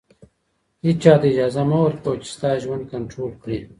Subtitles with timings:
[0.85, 3.59] •هېچا ته اجازه مه ورکوه چې ستا ژوند کنټرول کړي.